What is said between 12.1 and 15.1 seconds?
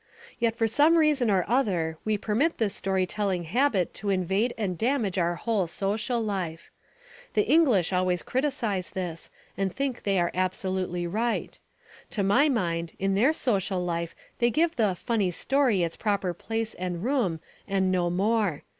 To my mind in their social life they give the